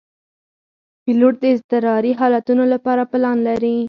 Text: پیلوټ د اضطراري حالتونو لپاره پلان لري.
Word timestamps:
پیلوټ 1.03 1.33
د 1.41 1.45
اضطراري 1.53 2.11
حالتونو 2.19 2.63
لپاره 2.73 3.03
پلان 3.11 3.37
لري. 3.47 3.75